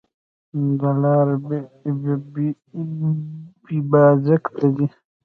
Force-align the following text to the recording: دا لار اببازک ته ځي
دا 0.79 0.89
لار 1.01 1.25
اببازک 3.71 4.43
ته 4.55 4.65
ځي 4.75 4.87